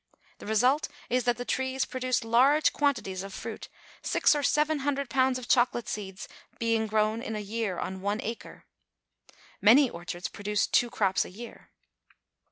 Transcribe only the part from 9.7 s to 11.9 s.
orchards produce two crops a year.